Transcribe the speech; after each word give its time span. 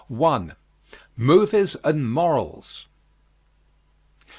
MOVIES 1.19 1.75
AND 1.83 2.09
MORALS. 2.11 2.87